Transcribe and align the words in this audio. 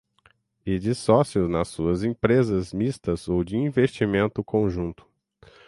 e 0.65 0.79
de 0.79 0.95
sócios 0.95 1.47
nas 1.47 1.67
suas 1.67 2.01
empresas 2.03 2.73
mistas 2.73 3.27
ou 3.27 3.43
de 3.43 3.55
investimento 3.55 4.43
conjunto 4.43 5.05